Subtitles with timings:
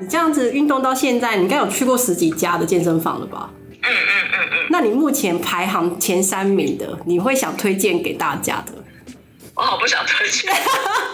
[0.00, 3.50] 你这样子运动到现在，你应该有去过十几家的健身房了吧？
[3.82, 8.72] 嗯嗯嗯嗯，那你目前排行前三名的，你会想推荐给大家的？
[9.54, 10.52] 我好不想推荐。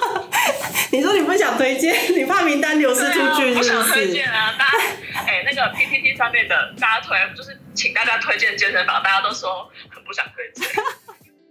[0.92, 4.12] 你说你不想推荐，你怕名单流失出去不是不想推是？
[4.14, 4.54] 荐啊！
[4.58, 4.78] 大家，
[5.28, 10.66] 哎、那个 PPT 上面的大家推，就是请大家推荐健身房，大家都说很不想推荐。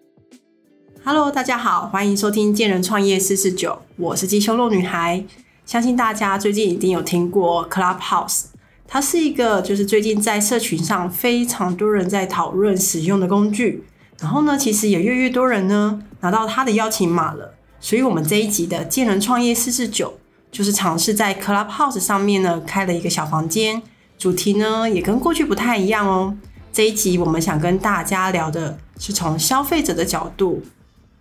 [1.05, 5.23] Hello，大家好，欢迎收听《健人创业四四九》，我是鸡胸肉女孩。
[5.69, 8.45] 相信大家最近一定有听过 Clubhouse，
[8.87, 13.83] 它是一个就是最近在社群上非常多人在讨论使用的工具。
[14.19, 17.53] 然后呢，其实也越越多人呢拿到它的邀请码了。
[17.79, 20.07] 所以，我们这一集的《健人创业四四九》
[20.51, 23.79] 就是尝试在 Clubhouse 上面呢开了一个小房间，
[24.17, 26.35] 主题呢也跟过去不太一样哦。
[26.73, 30.63] 这一集我们想跟大家聊的是从消费者的角度，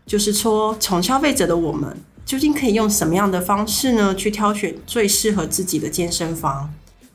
[0.06, 6.68] 就是说从消费者的我们究竟可以用什么样的方式呢去挑选最适合自己的健身房？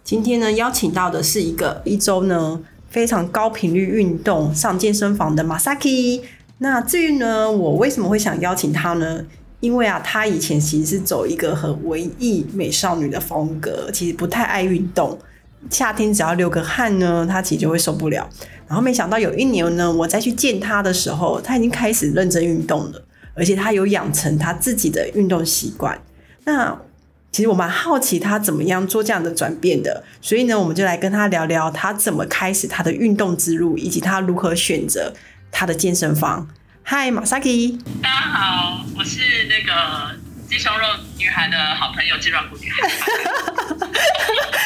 [0.03, 6.21] 今天呢邀请到的是一个一周呢非常高频率运动上健身房的 Masaki。
[6.57, 9.23] 那至于呢，我为什么会想邀请他呢？
[9.59, 15.19] 因为啊，他以前其实是走一个很文艺美少女的风格，其实不太爱运动。
[15.69, 18.27] 夏天只要流个汗呢，他其实就会受不了。
[18.67, 25.99] 然后没想到有一年呢，我再去见他的时候，他已经开始认真运动了，而且他有养成他自己的运动习惯。
[26.45, 26.77] 那
[27.31, 35.13] 其实我蛮好奇他怎么样做这样的转变的，所以呢，我们就来跟他聊聊他怎么开始他的运动之路，以及他如何选择
[35.51, 36.47] 他的健身房。
[36.83, 40.19] 嗨，马萨基，大家好，我是那个
[40.53, 40.85] 鸡胸肉
[41.17, 42.87] 女孩的好朋友鸡软骨女孩。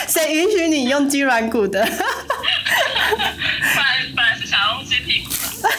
[0.05, 1.81] 谁允许你用鸡软骨的？
[1.81, 1.97] 本来
[4.13, 5.29] 本来是想要用鸡屁股
[5.63, 5.69] 的，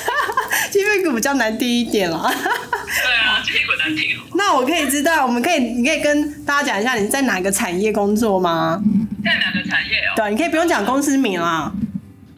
[0.70, 2.32] 鸡屁股比较难听一点啦。
[2.32, 4.18] 对啊，鸡屁股难听。
[4.32, 8.82] 那我可以知道，我们可以，你可以跟大家讲一下你在哪个产业工作吗？
[9.22, 10.14] 在哪个产业哦？
[10.16, 11.70] 对，你可以不用讲公司名啦。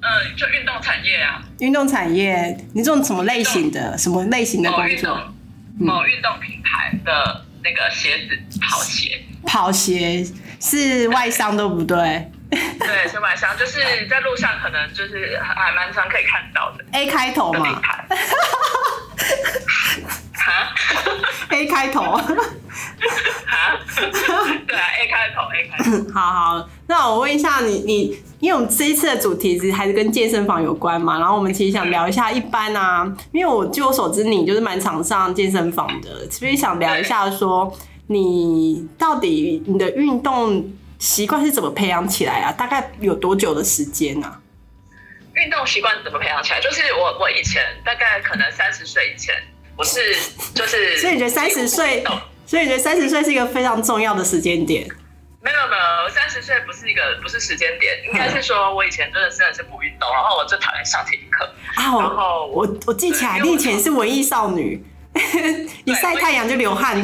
[0.02, 3.96] 嗯，就运动产业啊，运动产业，你做什么类型的？
[3.96, 5.32] 什么类型的工作？
[5.78, 9.22] 某运动品牌的那个鞋子跑鞋。
[9.46, 10.22] 跑鞋
[10.60, 18.04] 是外伤对不对 对，是外伤，就是在路上可能就是还还蛮常可以看到的？A 开头嘛牌。
[20.40, 20.72] 哈
[21.50, 22.00] ，A 开头。
[22.02, 22.24] 哈，
[24.66, 26.12] 对啊，A 开头，A 开头。
[26.14, 37.72] 好好，那我问一下你，你因为我们这一次的主题是还是跟健身房有关嘛，然后我们其实想聊一下一般啊，因为我据我所知，你就是蛮常上健身房的，所以想聊一下说
[38.06, 42.52] 你到底你的运动习惯是怎么培养起来啊？
[42.52, 44.40] 大概有多久的时间啊？
[45.34, 46.60] 运动习惯怎么培养起来？
[46.60, 49.34] 就是我我以前大概可能三十岁以前，
[49.80, 50.14] 我是
[50.54, 52.04] 就是，所以你觉得三十岁，
[52.44, 54.86] 所以你觉得三十岁是一个非常重要的时间点？
[55.40, 61.46] 没有没有，三十岁不是一个不是时间点，应该是说我以前真的真的是不运动，然后我最讨厌上体育课，
[61.76, 64.84] 啊，然后我我记起来，你以前是文艺少女，
[65.84, 67.00] 你晒太阳就流汗。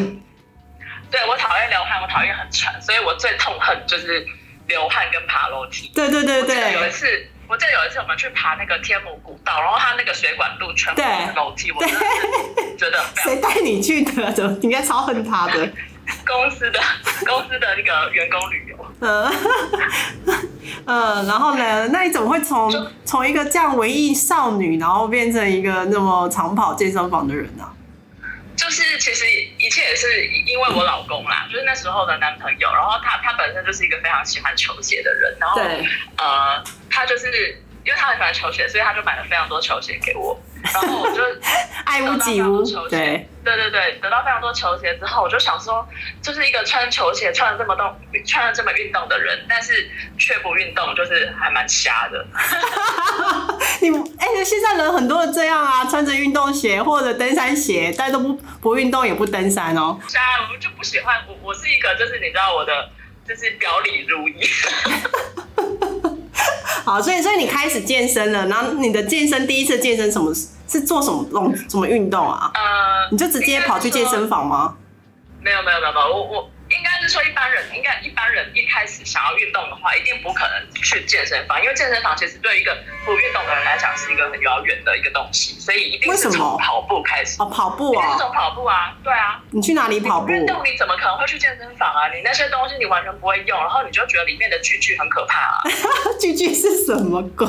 [1.10, 4.26] 对我讨厌流汗，我讨厌很喘，所以我最痛恨就是
[4.66, 5.90] 流汗跟爬楼梯。
[5.94, 14.32] 对对对对有一对，次，我记得有一次我们去爬那个天母古道，然后它那个水管路全部都是楼梯，我真的是觉得谁带你去的？
[14.32, 15.70] 怎么你应该超恨他的？
[16.24, 16.80] 公司的
[17.26, 18.76] 公司的那个员工旅游。
[19.00, 19.30] 呃，
[20.86, 21.88] 呃， 然后呢？
[21.88, 22.72] 那你怎么会从
[23.04, 27.64] 从一个这样文艺少女，然后变成一个那么长跑健身房的人呢、
[28.56, 29.24] 就是其实
[29.58, 35.60] 一切也是因为我老公啦，就是那时候的男朋友，然后他他本身就是一个非常喜欢球鞋的人，然后，
[36.16, 37.26] 呃，他就是
[37.84, 41.22] 因为他很喜欢球鞋，所以他就买了非常多球鞋给我，然后我就
[41.84, 45.86] 爱屋及乌，对，对对对，得到非常多球鞋之后，我就想说，
[46.22, 47.96] 就是一个穿球鞋穿的这么动、
[48.26, 52.26] 穿的这么运动的人，但是却不运动，就是还蛮瞎的。
[53.80, 53.88] 你
[54.18, 59.98] 哎、现在人很多人这样啊，穿着运动鞋或者登山鞋，但都不不运动也不登山哦。
[60.08, 60.20] 瞎，
[60.52, 62.90] 我就不喜欢我，我是一个就是你知道我的
[63.26, 64.34] 就是表里如一。
[66.84, 70.32] 好，所以所以你开始健身了，然后你的健身第一次健身什么
[70.68, 72.50] 是做什么动什么运动啊？
[72.54, 74.76] 呃，你就直接跑去健身房吗？
[75.40, 87.40] 没有没有没有没有，我我应该是说一般人，应该一般人一开始想要运动的话，一定不可能去健身房，因为健身房其实对一个不运动的人来讲是一个很遥远的一个东西，所以一定是从跑步开始。
[87.40, 88.12] 哦，跑步啊？
[88.12, 92.08] 是从跑步啊，对啊，你去哪里跑步运动你怎么可能会去健身房啊？
[92.12, 95.62] 你那些东西你完全不会用，然后你就觉得里面的句句很可怕啊，
[96.20, 97.48] 句句是什么鬼？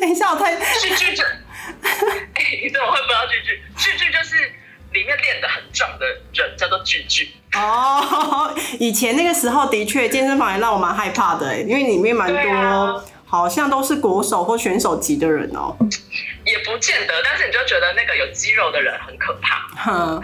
[0.00, 1.22] 等一下，我太句句就，
[1.84, 3.62] 哎、你怎么会不知道句句？
[3.76, 4.52] 句句就是
[4.96, 7.30] 里面练得很壮的人叫做巨巨。
[7.54, 15.76] 哦，以前那个时候的确健身房也让我蛮害怕的欸，因为里面蛮多啊好像都是国手或选手级的人哦。
[16.44, 20.20] 也不见得，但是你就觉得那个有肌肉的人很可怕，哼，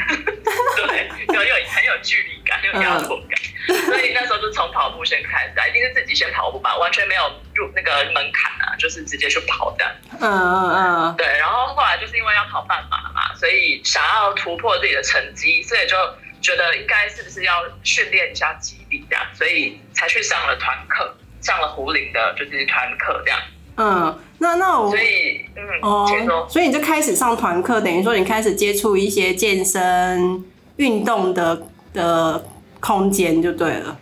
[0.77, 3.37] 对，有有很有距离感，有压迫感，
[3.91, 7.23] 所以那时候就从跑步先开始啊，一定是自己先跑步吧，完全没有
[7.55, 9.85] 入那个门槛啊，就是直接去跑的。
[10.21, 13.12] 嗯嗯嗯，对，然后后来就是因为要跑半马嘛，
[13.43, 15.97] 所以想要突破自己的成绩，所以就
[16.41, 23.41] 觉得应该是不是要训练一下肌力这样，所以才去上了团课，上了胡林的就是团课这样。
[23.79, 26.47] 嗯，那那我所以，嗯，哦。
[26.49, 30.45] 所以你就开始上团课，等于说你开始接触一些健身
[30.77, 32.49] 运动的的
[32.79, 33.99] 空间就对了。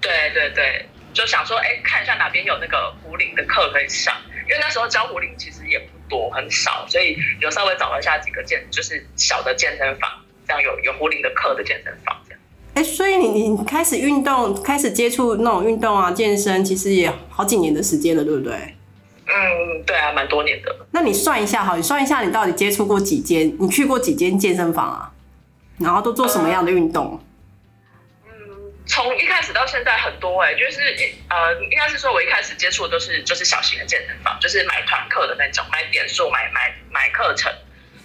[0.00, 4.14] 对对对，就想说，哎，看一下哪边有那个胡林的课可以上，
[4.48, 10.10] 因为那时候教胡林其实也不多，很少，所以有稍微找了一下几个健，就是小的健身房，
[10.46, 12.40] 这样有有胡林的课的健身房这样。
[12.74, 18.52] 哎、所以你你开始运动，开始接触那种运动啊，健身，其实也好几年的时间了，对不对？
[19.26, 20.74] 嗯，对啊，蛮多年的。
[20.90, 25.10] 那你算一下好，你算一下你到底接触过几间，你去过几间健身房啊？
[25.78, 27.18] 然后都做什么样的运动？
[28.86, 37.52] 从一开始到现在很多哎、就是一呃，应该是说我一开始接触的都是就是小型的健身房，就是买团课的那种，买点数，买买买课程。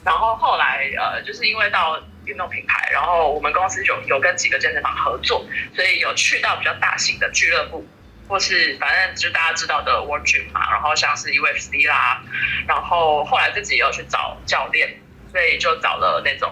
[0.05, 5.45] 然后后来呃，就是因为到运动品牌，然后我们公司有有跟几个健身房合作，
[5.75, 7.85] 所以有去到比较大型的俱乐部，
[8.29, 12.23] 或是反正就大家知道的 World Gym 嘛，然后像是 UFC 啦，
[12.65, 15.01] 然后后来自己也有去找教练，
[15.33, 16.49] 所以就找了那种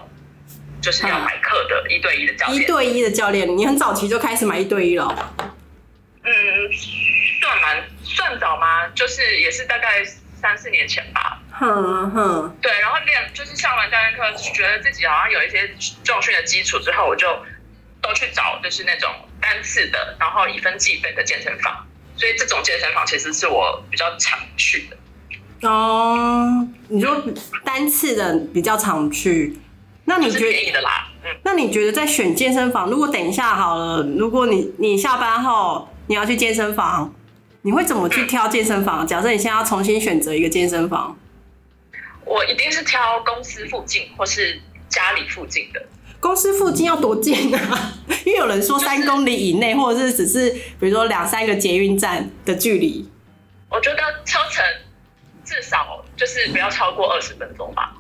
[0.88, 2.62] 就是要买课的一对一的教练。
[2.62, 5.14] 一对一的教练，你很早期就开始买一对一了哦。
[6.24, 6.32] 嗯，
[7.42, 8.88] 算蛮算早吗？
[8.96, 10.02] 就是也是大概
[10.40, 11.42] 三四年前吧。
[11.52, 15.70] 哼哼，对，然后练就是上完教练课，觉得自己好像有一些
[16.06, 17.28] 重训的基础之后，我就
[18.02, 19.12] 都去找就是那种
[19.42, 21.86] 单次的，然后以分计费的健身房。
[22.16, 27.22] 所以这种健身房其实是我比较常去的，哦，你说
[27.66, 29.60] 单次的比较常去，
[30.10, 31.10] 那你就是觉便宜的啦。
[31.24, 37.14] 嗯，那你觉得在选健身房，如果等一下好了，如果你你下班后你要去健身房，
[37.64, 39.06] 你会怎么去挑健身房？
[39.06, 41.18] 假设你现在要重新选择一个健身房，
[42.24, 45.86] 我一定是挑公司附近或是家里附近的。
[46.22, 47.94] 公司附近要多近啊？
[48.26, 50.50] 因为有人说三公里以内，或者是只是
[50.80, 53.08] 比如说两三个捷运站的距离。
[53.70, 54.64] 我觉得车程
[55.44, 57.94] 至少就是不要超过二十分钟吧。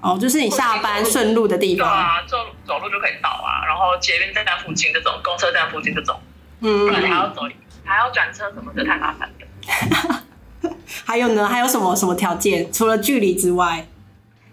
[0.00, 1.86] 哦，就是你下班顺路的地方。
[1.86, 2.36] 对啊，走
[2.66, 3.64] 走路就可以到啊。
[3.66, 6.18] 然后捷运站附近这种，公车站附近这种，
[6.60, 7.42] 嗯不然还要走，
[7.84, 10.24] 还要转车什么的，太麻烦了。
[11.04, 11.48] 还有呢？
[11.48, 12.72] 还有什么什么条件？
[12.72, 13.86] 除了距离之外，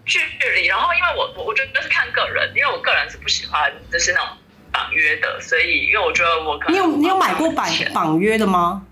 [0.05, 0.19] 距
[0.55, 4.27] 离，然后因为我我我觉得那是看个人，因为我个人是不喜欢就是那种
[4.71, 8.83] 绑约的，所以因为我觉得我可能你有你有买过绑钱绑约的吗？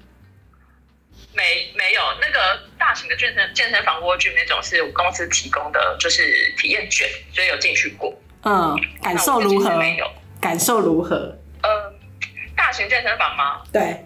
[1.36, 8.14] 没没有那个大型的健身健身房蜗居那种是公司提供的，就是体验券，所以有进去过。
[8.44, 9.78] 嗯，感受如何是？
[9.78, 10.12] 没有。
[10.42, 11.36] 感受如何？
[11.64, 11.94] 呃，
[12.56, 13.62] 大型健身房吗？
[13.74, 14.06] 对，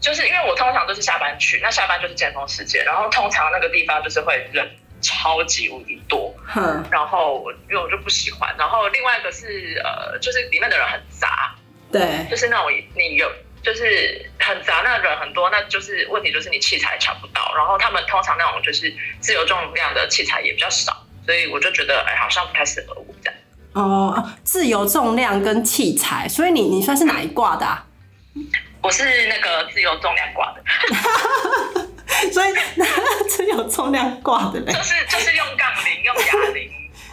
[0.00, 4.68] 就是因为我通常都是下班去，那下班就是尖峰时间，然后通常那个地方就是会人
[5.00, 11.54] 超级无敌多，哼，然后因为我就不喜欢，然后另外一个是呃，就是里面的人很杂，
[11.90, 13.32] 对，就是那种你有
[13.62, 23.38] 就是很杂，那人很多，那就是问题就是你器材抢不到，然后他们通常那种就是自由重量的器材也比较少，所以我就觉得哎好像不太适合我这样。
[23.72, 27.84] 哦，自由重量跟器材，所以你你算是哪一挂的、啊？
[28.80, 30.62] 我是那个自由重量挂的，
[32.32, 32.54] 所以
[33.28, 34.78] 自由重量挂的嘞就。
[34.80, 36.70] 是就是用杠铃、用哑铃、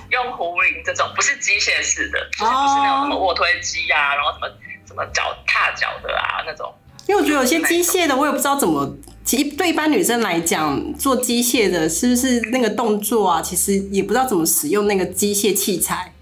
[0.09, 4.47] 用壶铃这种，不是机械式的，就是不是那种什么卧推机啊，然后什么
[4.85, 6.71] 什么脚踏脚的啊那种。
[7.07, 8.95] 因为我觉得有些机械的，我也不知道怎么。
[9.25, 13.41] 其实对一般女生来讲，做机械的，是不是那个动作啊？
[13.41, 16.13] 其实也不知道怎么使用那个机械器材，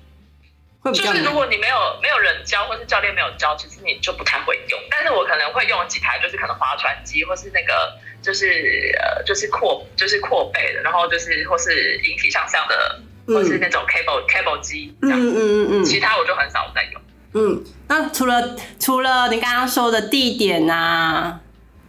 [0.81, 1.11] 会比较。
[1.11, 4.79] 就是如果你没有没有人教，或是教练没有教，其实你就不太会用。
[4.91, 15.19] 但是我可能会用几台，就是可能划船机，或是那个就是呃就是扩就是扩背的，然后就是或是引体向上的，或是那种 cable cable 机这样。
[15.19, 17.01] 嗯嗯嗯嗯其他我就很少在用。
[17.33, 17.63] 嗯。
[17.87, 21.39] 那除了除了你刚刚说的地点啊，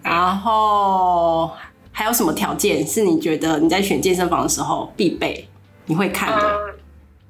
[0.03, 1.53] 然后
[1.93, 5.49] 还有什么条件是你觉得你在选健身房的时候必备，
[5.87, 6.37] 你会看的？
[6.37, 6.75] 呃，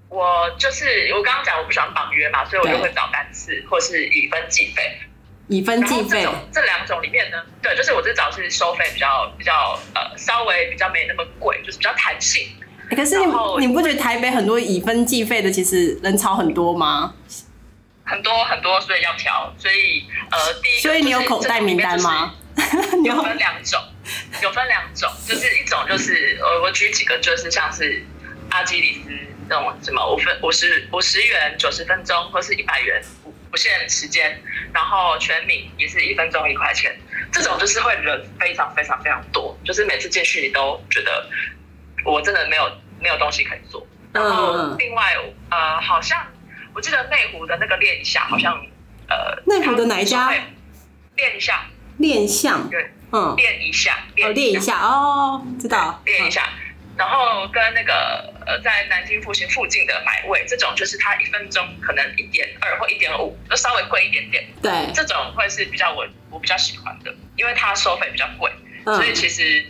[0.09, 4.83] 我就是我刚刚讲我不喜欢绑约嘛，所以我就会找单次或是以分计费。
[5.49, 12.47] 以分计费这两种里面呢，对，就是我这找是收费比较比较呃稍微比较没那么贵，就是比较弹性。
[12.89, 17.13] 欸可是你你不觉得台北很多以分计费的，其实人潮很多吗？
[18.13, 19.51] 很多很多，所以要挑。
[19.59, 22.35] 所以呃，第一个所以你有就是口袋名单吗？
[23.03, 23.81] 有有分两种，
[24.43, 28.05] 有分两种，就是一种就是呃，我举几个，就是像是
[28.51, 29.09] 阿基里斯
[29.49, 34.39] 那种什么五分五十五十元九十分钟，或是一百元不不限时间，
[34.75, 36.95] 然后全民也是一分钟一块钱，
[37.33, 41.27] 这种就是会人非常非常非常多，就是每次进去你都觉得
[42.05, 43.87] 我真的没有没有东西可以做。
[44.13, 45.17] 然后嗯另外
[45.51, 46.19] 呃，好像
[46.75, 48.55] 我记得内湖的那个练一下，好像
[49.09, 50.25] 呃内湖的哪一家？
[50.25, 50.43] 它收费
[51.17, 51.67] 练一下，
[51.99, 52.91] 练相，对。
[53.15, 56.49] 嗯，练一下，哦，练一下哦，知道，练一下，
[56.97, 68.51] 然后跟那个呃，在南京复兴附近的买位，这种就是它一分钟可能一点二或一点五，就稍微贵一点点，嗯对，这种会是比较我我比较喜欢的，因为它收费比较贵，
[68.87, 68.97] 嗯。
[68.97, 69.63] 所以其实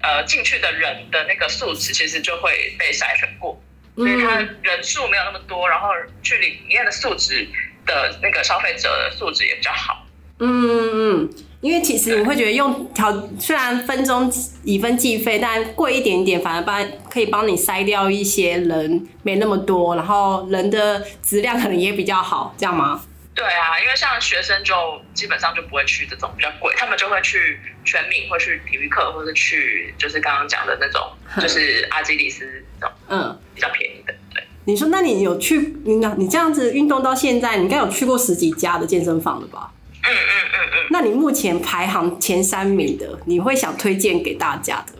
[0.00, 3.60] 呃进去的人的那个素质其实就会被筛选过，
[3.96, 5.88] 所以它嗯人数没有那么多，然后
[6.22, 7.48] 去里面的素质
[7.86, 10.06] 的那个消费者的素质也比较好。
[10.38, 11.30] 嗯嗯嗯，
[11.62, 14.30] 因为其实你会觉得用调，虽然分钟
[14.64, 23.00] 以分计费，但贵一点点，反而帮可以帮你筛掉一些人没那么多，然后人的质量可能也比较好，这样吗？
[23.36, 24.74] 对啊，因为像学生就
[25.14, 31.02] 基本上就不会去这种比较贵，他们就会去全民，或去体育课，或者去就是刚刚讲的那种，
[31.38, 32.46] 就是阿基里斯
[32.80, 34.14] 这种嗯，比较便宜的。
[34.34, 39.70] 对，你说那你有去你你这样子运动到现在，你应该有去过十几家的健身房了吧？
[40.02, 44.94] 嗯嗯嗯嗯，那你目前排行前三名的，你会想推荐给大家的？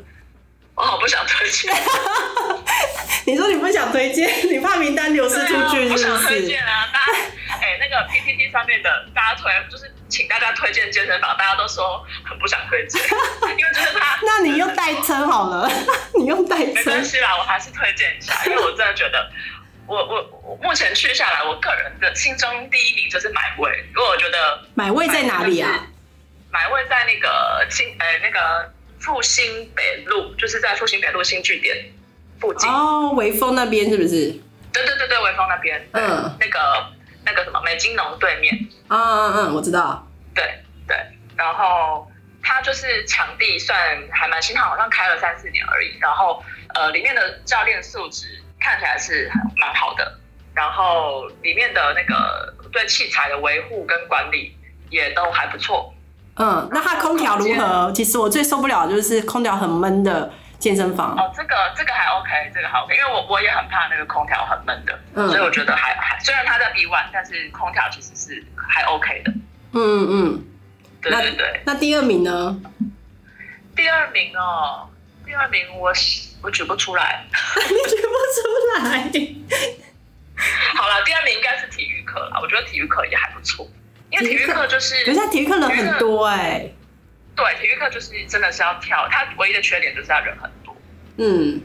[0.74, 1.72] 我好不想推荐，
[3.24, 6.46] 你说你不想推荐，你怕名单流失出去不是不想推是？
[6.48, 6.88] 荐啊！
[6.92, 7.18] 大家，
[7.60, 13.02] 哎、那个 PPT 上面的大家推，就是请大家推荐健身房，大家都说很不想推荐，
[13.58, 14.18] 因为就是他。
[14.22, 15.70] 那你用代称好了，
[16.18, 17.04] 你用代没关。
[17.04, 19.30] 系啦，我还是推荐一下，因为我真的觉得，
[19.86, 25.86] 我我我目前去下来，我个人的心中第一名就是买位，因为我觉得买位在哪里啊？
[26.50, 31.76] 买位在那个新呃那个复兴北路，就是在复兴北路新据点
[32.40, 32.70] 附近。
[32.70, 34.32] 哦，微风那边是不是？
[34.72, 35.86] 对对对对，微风那边。
[35.92, 36.86] 嗯那个
[37.26, 38.54] 那个什么美金农对面。
[38.88, 40.06] 嗯嗯嗯，我知道。
[40.34, 40.44] 对
[40.86, 40.96] 对，
[41.36, 42.10] 然后
[42.42, 43.78] 它就是场地算
[44.10, 45.98] 还蛮新，它好像开了三四年而已。
[45.98, 46.42] 然后
[46.74, 50.18] 呃，里面的教练素质看起来是蛮好的，
[50.54, 54.56] 然后里面的那个对器材的维护跟管理
[54.88, 55.92] 也都还不错。
[56.36, 57.90] 嗯，那它空调如何？
[57.92, 61.16] 其实我最受不了的就是空调很闷的健身房。
[61.16, 69.32] 哦，这个这个还 OK，这个还 OK，因为我我也很怕那个空调很闷的，嗯所以我觉得还还虽然它在 B one，但是空调其实是还 OK 的。
[69.72, 70.44] 嗯嗯。
[71.08, 72.60] 那对对对，那第二名呢？
[73.76, 74.88] 第二名哦，
[75.24, 75.92] 第二名我
[76.42, 77.24] 我举不出来。
[77.30, 78.42] 你举不出
[78.74, 79.10] 来。
[80.74, 83.68] 好了，第二名应该是体育课了，我觉得体育课也还不错，
[84.10, 86.68] 因为体育课就是可是它体育课人很多哎、
[87.36, 90.74] 对体育课就是真的是要跳，它唯一的缺点就是要人很多。
[91.18, 91.62] 嗯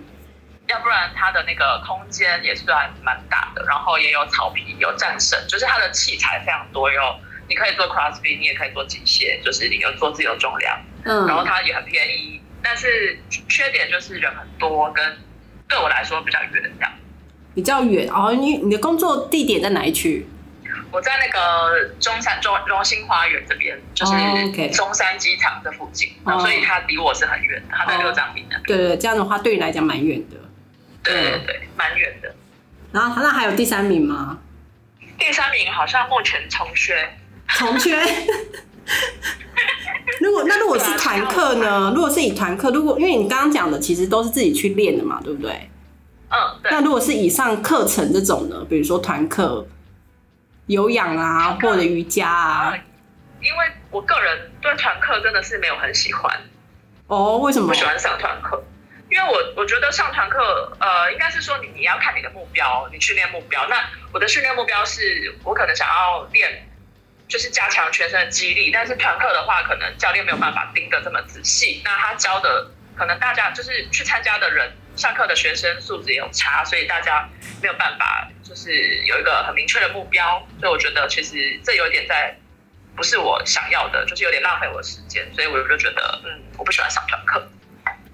[0.68, 7.01] 要不然它的那个空间也算蛮大的，然后也有草皮，有战绳，就是它的器材非常多，有
[7.50, 11.28] 你可以做 CrossFit，你也可以做机械，就是你有做自由重量，嗯。
[11.28, 13.18] 然后它也很便宜，但是
[13.50, 15.18] 缺点就是人很多，跟
[15.68, 16.92] 对我来说比较远这样。
[17.54, 20.25] 比较远哦，你你的工作地点在哪一区？
[20.92, 24.12] 我在那个中山中中心花园这边，就是
[24.72, 30.38] 中山机场这附近，哦所以它离我是很远的，它在哦六张坪那边，对对，对这样的话对你来讲蛮远的。
[31.04, 32.36] 对对对，蛮远的。
[32.92, 34.38] 然后那还有第三名吗？
[35.18, 37.10] 第三名好像目前重缺，
[37.48, 37.98] 重缺。
[40.20, 41.92] 如果那如果是团课呢？
[41.96, 45.70] 如果是以团课，如果因为你刚刚讲的其实都是自己去练的嘛，对不对？
[46.30, 46.72] 嗯，对。
[46.72, 49.66] 那如果是以上课程这种呢，比如说团课、
[50.68, 52.77] 有氧啊，或者瑜伽啊，
[53.41, 56.41] 因为我个人对团课真的是没有很喜欢，
[57.08, 57.68] 哦，为什么？
[57.68, 57.74] 不？
[57.74, 58.63] 喜欢上团课，
[59.10, 63.68] 因为我我觉得上团课，呃，应该是说你你要看你的目标，你训练目标。
[63.68, 66.70] 那我的训练目标是我可能想要练，
[67.27, 77.27] 就是加强全身的肌力，但是团课的话，可能教练没有办法盯得这么仔细，那他教的可能大家就是去参加的人，上课的学生素质也有差，所以大家
[77.62, 82.36] 没有办法就是有一个很明确的目标，所以我觉得其实这有点在。
[82.93, 87.41] 不是我想要的，就是有点浪费我的时间，所以我就觉得，嗯，我不喜欢上团课。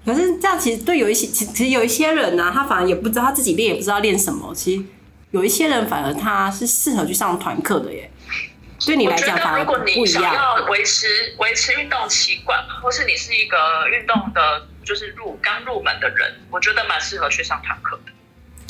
[0.06, 4.54] 可是这样其实对有一些，其其实有一些人呢、他反而也不知道他自己练，也不知道练什么。
[4.54, 4.84] 其实
[5.32, 8.08] 有一些人反而他是适合去上团课的耶。
[8.86, 10.06] 对你来讲反而如果你。
[10.06, 18.12] 想要维持维持运动习惯，或是你是一个运动的就是入刚入门的人，我觉得蛮适合去上团课的。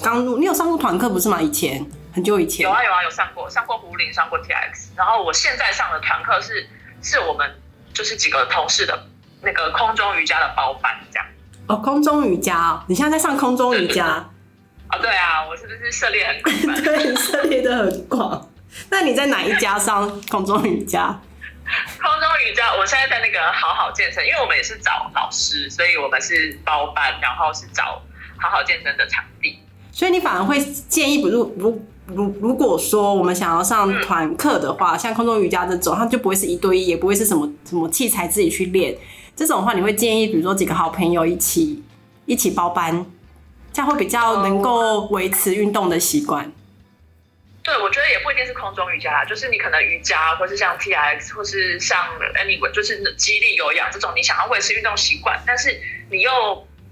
[0.03, 1.41] 刚入，你有上过团课不是吗？
[1.41, 6.69] 以前很久以前有啊有啊有上过，上过胡林，上过 TX，然后我现在上的团课是
[7.03, 7.61] 是我们
[7.93, 9.07] 就是几个同事的
[9.43, 11.27] 那个空中瑜伽的包班这样。
[11.67, 14.07] 哦，空中瑜伽哦，你现在在上空中瑜伽？
[14.89, 16.75] 啊，对啊，我是不是涉猎很广？
[16.83, 18.51] 对，涉猎的很广。
[18.91, 21.21] 那你在哪一家上空中瑜伽？
[22.01, 28.01] 空中瑜伽，我现在在那个好好健身，因为我们也是找老师，所以我们是包班，然后是找
[28.39, 29.59] 好好健身的场地。
[29.99, 38.97] 所以你反而会建议，不如如如如果说我们想要上团课的话，像空中瑜伽这种，它就不会是一对一，也不会是什么什么器材自己去练。
[39.35, 41.83] 这种的话，你会建议，比如说几个好朋友一起
[42.27, 43.05] 一起包班，
[43.73, 46.53] 这样会比较能够维持运动的习惯。
[47.65, 51.99] 对，我觉得也不一定是空中瑜伽啦，就是你可能瑜伽，或是像 T X，或是像
[52.37, 55.77] Anyway，就是激励有氧这种，你想要维持运动习惯，但是
[56.09, 56.31] 你又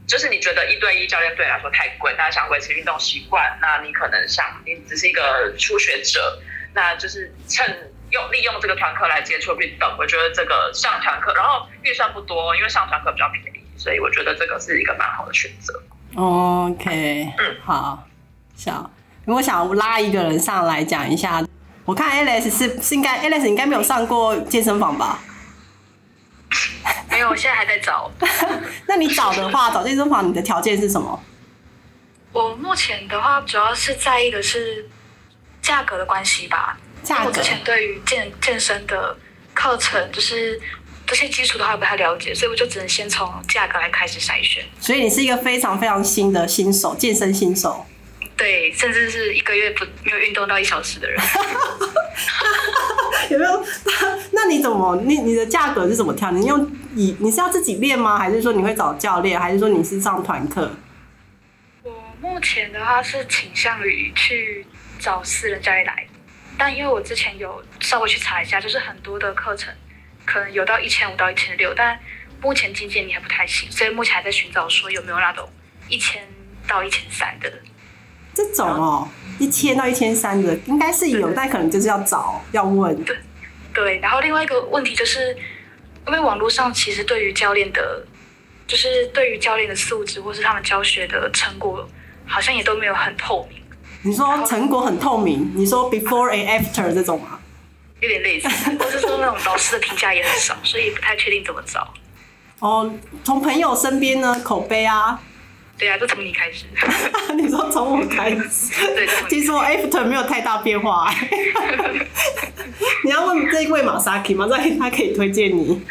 [0.07, 6.39] 就是你觉得一对一教练对你来说太贵，那想维持运动习惯，那你可能想你只是一个初学者，
[6.75, 9.89] 那就是趁用利用这个团课来接触运动。
[9.99, 15.83] 我觉得这个上团课，然后预算不多，因为上团课比较便宜，所以我觉得这个是一个蛮好的选择。
[16.15, 18.07] OK，嗯，好，
[18.55, 18.91] 想。
[19.25, 21.45] 如果想拉一个人上来讲一下，
[21.85, 25.19] 我看 Alice 是是应该 Alice 应该没有上过健身房吧？
[27.11, 28.11] 没有，我现在还在找。
[28.87, 31.23] 那你找的话，找健身房你的条件是什么？
[32.33, 34.89] 我目前的话，主要是在意的是
[35.63, 36.79] 价格的关系吧。
[37.03, 37.27] 价格。
[37.27, 39.17] 我之前对于健健身的
[39.55, 40.61] 课程，就是
[41.07, 44.65] 这些基础的话不太了解，所以我就只能先从价格来开始筛选。
[44.81, 47.87] 所以你是一个非常非常新的新手，健身新手。
[48.37, 51.19] 对，甚至是一个月不没有运动到一小时的人，
[53.31, 53.65] 有没有？
[54.33, 54.97] 那你怎么？
[55.05, 56.31] 你你的价格是怎么调？
[56.31, 58.19] 你用以你是要自己练吗？
[58.19, 59.39] 还是说你会找教练？
[59.41, 60.71] 还是说你是上团课？
[61.83, 64.67] 我目前的话是倾向于去
[64.99, 66.07] 找私人教练来，
[66.59, 69.73] 但因为我之前有稍微去查一下，就是很多的课程
[70.25, 71.99] 可能有到一千五到一千六，但
[72.41, 75.49] 目前经济力还不太行，所以目前还在寻找说有没有那种
[75.89, 76.23] 一千
[76.69, 77.53] 到一千三的。
[78.37, 82.95] 这种哦，一千到一千三的应该是有，但可能就是要找要问。
[83.03, 83.17] 对，
[83.73, 83.99] 对。
[84.01, 85.35] 然后另外一个问题就是，
[86.07, 88.05] 因为网络上其实对于教练的，
[88.67, 91.89] 就是对于教练的素质或是他们教学的成果，
[92.27, 93.59] 好像也都没有很透明。
[94.03, 95.51] 你说成果很透明？
[95.57, 97.39] 你说 before and after 这种吗？
[98.01, 101.95] 有点类似， 或是说那种老师的评价也很少，所以不太确定怎么找。
[102.59, 102.93] 哦，
[103.25, 105.19] 从朋友身边呢，口碑啊。
[105.79, 106.67] 对啊，就从你开始。
[107.77, 108.73] 从我开始？
[108.95, 109.07] 对。
[109.29, 111.13] 听说 After 没有太大变化。
[113.05, 114.47] 你要问这一位马萨 k 吗？
[114.49, 115.85] 这他可以推荐你。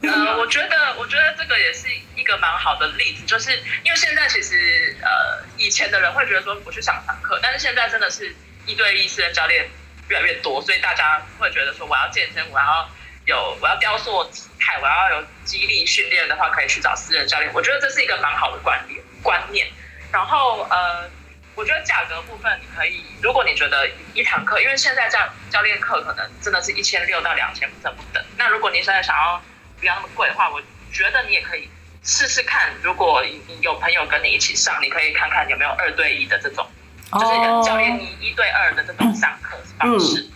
[0.00, 3.50] 呃，我觉得，我觉得这个也是一个蛮好的例子，就是
[3.84, 9.68] 因为现在其实呃，以前的人会觉得说不去上堂课，但是现在真的是一对一私人教练
[10.08, 12.88] 越来越多，所以大家会觉得说我要健身，我要
[13.26, 17.52] 有我要雕塑体态，我要有激励训练的话，可以去找私人教练。
[17.52, 19.68] 我觉得这是一个蛮好的观念观念。
[20.12, 21.10] 然后呃，
[21.54, 25.18] 我觉得价格部分你可以，如果你觉得一堂课，因为现在教
[25.50, 28.22] 教练课可能真的是一千六到两千不等。
[28.36, 29.42] 那如果你现在想要
[29.80, 30.60] 不要那么贵的话，我
[30.92, 31.70] 觉得你也可以
[32.04, 32.72] 试试看。
[32.82, 33.24] 如果
[33.60, 36.70] 有朋友跟你一起上，你可以看看有没有二对一的这种，
[37.12, 40.28] 就是教练你一对二的这种上课方式。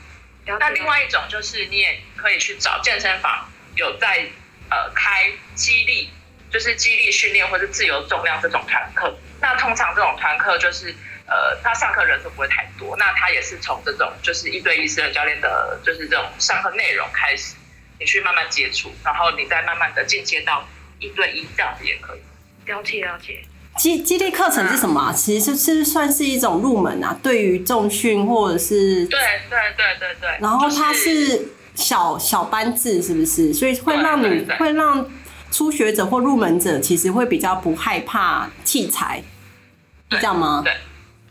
[0.59, 4.27] 那另外一种就是你也可以去找健身房有在
[4.71, 6.11] 呃开激励，
[6.51, 9.19] 就是激励训练或者自由重量这种团课。
[9.40, 10.94] 那通常这种团课就是
[11.27, 17.55] 呃他上课人数不会太多，那他也是从这种就是一对一私人教练的，就是这种上课内容开始，
[17.99, 20.66] 你去慢慢接触，然后你再慢慢的进阶到
[20.99, 22.20] 一对一这样子也可以。
[22.70, 23.44] 了解了解。
[23.77, 25.12] 激激励课程是什么？
[25.12, 29.20] 其实是算是一种入门啊，对于重训或者是对
[29.51, 30.31] 对对对对。
[30.40, 33.53] 然后它是小小班制，是不是？
[33.53, 35.07] 所以会让你会让
[35.57, 39.23] 初学者或入门者其实会比较不害怕器材，
[40.11, 40.61] 是这样吗？
[40.62, 40.77] 对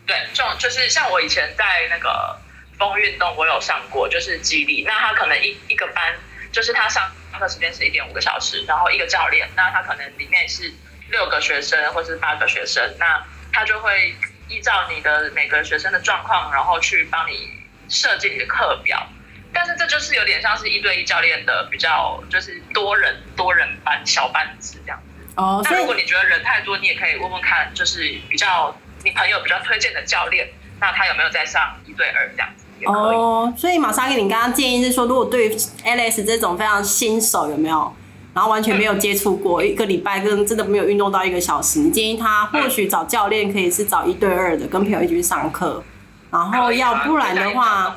[0.07, 2.35] 对，这种就是像我以前在那个
[2.79, 4.83] 风运动，我有上过，就是激励。
[4.83, 6.15] 那他可能一一个班，
[6.51, 10.73] 就是他上课时间是一点五个小时，然后一个教练，那他可能里面是。
[11.11, 14.15] 六个学生或是八个学生，那他就会
[14.49, 17.47] 依照你的每个学生的状况，然后去帮你
[17.87, 19.07] 设计你的课表。
[19.55, 25.23] 但是这就是有点像是一对一教练的比较，就是多人多人班小班制这样子。
[25.37, 25.61] 哦。
[25.63, 30.49] 那如果你觉得人太多，你也可以问问看，就是比较你朋友比较推荐的教练，
[30.81, 32.65] 那他有没有在上一对二这样子。
[32.85, 33.53] 哦。
[33.57, 35.49] 所以马莎给你刚刚建议是说，如果对
[35.85, 37.95] Alice 这种非常新手，有没有？
[38.33, 45.81] 然后完全没有接触过，一个礼拜跟真的没有运动到一个小时，你建议他或许找教练可以是找一对二的，跟朋友一起去上课，
[46.29, 47.95] 然后要不然的话，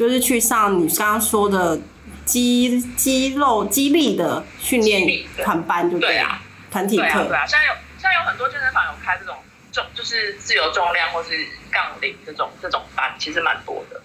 [0.00, 1.78] 就是去上你刚刚说的
[2.24, 5.06] 肌肌肉肌力的训练
[5.44, 6.40] 团班，对不对啊？
[6.70, 9.36] 团体课，对啊，现在有现在有很多健身房有开这种
[9.70, 14.00] 重，就是自由重量或是杠铃这种这种班，其实蛮多的。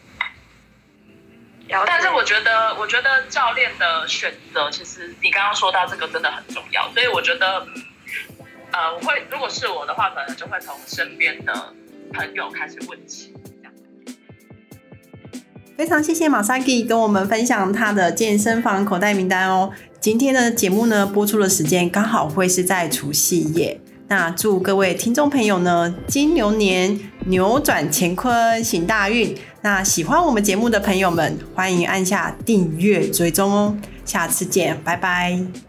[1.86, 7.66] 但是我觉得，我觉得教练的选择，其实你刚刚说到这个真的很重要，所以我觉得，
[8.74, 11.74] 呃，我会如果是我的话，可能就会从身边的
[12.14, 13.34] 朋友开始问起。
[15.78, 19.70] 非常谢谢马萨基跟我们分享他的健身房口袋名单哦。
[20.00, 23.80] 今天的节目呢，播出的时间刚好会是在除夕夜。
[24.08, 29.36] 那祝各位听众朋友呢，金牛年扭转乾坤，行大运。
[29.64, 33.78] 那喜欢我们节目的朋友们，欢迎按下订阅追踪哦。
[34.06, 35.65] 下次见，拜拜。